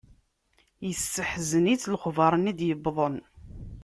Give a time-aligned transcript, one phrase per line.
[0.87, 3.15] Yesseḥzen-itt lexber-nni d-yewwḍen.